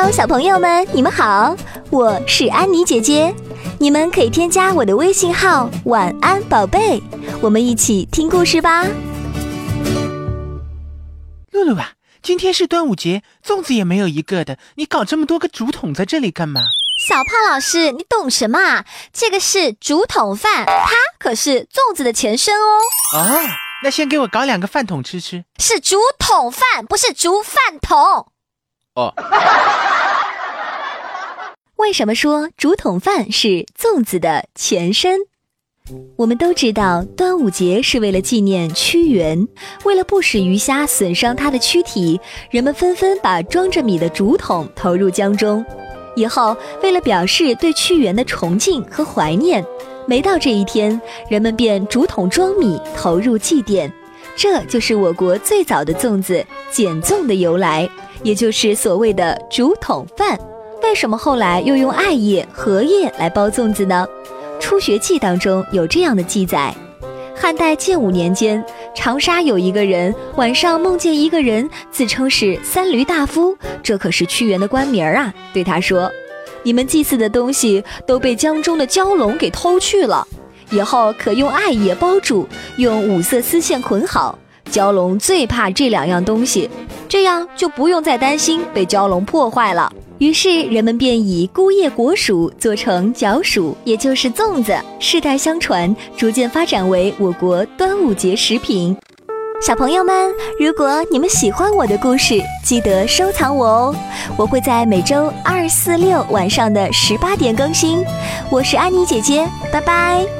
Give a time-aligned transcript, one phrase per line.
[0.00, 1.56] Hello，小朋友们，你们好，
[1.90, 3.34] 我是安妮姐姐。
[3.80, 7.02] 你们可以添加我的微信号“晚安宝贝”，
[7.42, 8.86] 我们一起听故事吧。
[11.50, 16.66] 露露啊，今天是端午节，粽子也没有一个的，你搞这么多个竹筒在这里干嘛？
[17.08, 18.84] 小胖老师，你懂什么啊？
[19.12, 23.18] 这个是竹筒饭，它可是粽子的前身哦。
[23.18, 23.40] 哦，
[23.82, 25.44] 那先给我搞两个饭桶吃吃。
[25.58, 28.28] 是竹筒饭，不是竹饭桶。
[31.76, 35.20] 为什么说竹筒饭是粽子的前身？
[36.16, 39.48] 我们都知道，端午节是为了纪念屈原，
[39.84, 42.20] 为了不使鱼虾损伤他的躯体，
[42.50, 45.64] 人们纷纷把装着米的竹筒投入江中。
[46.14, 49.64] 以后，为了表示对屈原的崇敬和怀念，
[50.06, 53.90] 每到这一天，人们便竹筒装米投入祭奠。
[54.38, 57.90] 这就是我国最早的粽子碱粽的由来。
[58.22, 60.38] 也就是所谓的竹筒饭，
[60.82, 64.06] 为什么后来又用艾叶、荷叶来包粽子呢？
[64.60, 66.74] 《初学记》当中有这样的记载：
[67.36, 75.32] 汉代建武年间，长沙有一个人晚上梦见一个人自称是三闾大夫，这可是屈原的官名啊。
[75.52, 76.10] 对他说
[76.64, 80.26] ：“你们祭祀的东西都被江中的蛟龙给偷去了，
[80.70, 84.38] 以后可用艾叶包住，用五色丝线捆好。
[84.70, 86.68] 蛟龙最怕这两样东西。”
[87.08, 89.90] 这样就不用再担心被蛟龙破坏了。
[90.18, 98.94] 于是人们便以菇叶果薯做成角薯，也就是粽子，世代相传，逐渐发展为我国端午节食品。
[99.62, 100.30] 小朋友们，
[100.60, 103.94] 如果你们喜欢我的故事，记得收藏我哦，
[104.36, 108.04] 我会在每周二、四、六晚上的十八点更新。
[108.50, 110.37] 我是安妮姐姐，拜拜。